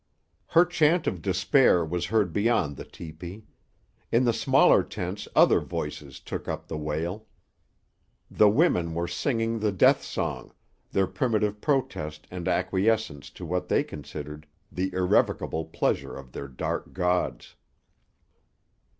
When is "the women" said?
8.31-8.95